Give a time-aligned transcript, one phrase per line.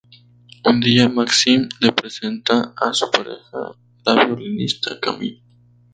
[0.65, 5.43] Un día Maxime le presenta a su pareja, la violinista Camille.